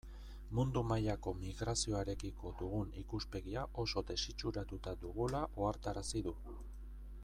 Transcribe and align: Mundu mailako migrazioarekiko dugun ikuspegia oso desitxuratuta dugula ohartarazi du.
Mundu 0.59 0.81
mailako 0.91 1.33
migrazioarekiko 1.41 2.53
dugun 2.63 2.95
ikuspegia 3.03 3.67
oso 3.87 4.05
desitxuratuta 4.11 4.97
dugula 5.07 5.47
ohartarazi 5.51 6.29
du. 6.31 6.39